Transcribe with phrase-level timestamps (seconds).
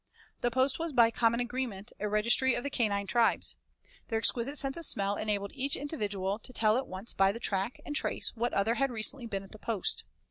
[0.41, 3.55] The post was by common agreement a registry of the canine tribes.
[4.07, 7.79] Their exquisite sense of smell enabled each individual to tell at once by the track
[7.85, 10.03] and trace what other had recently been at the post.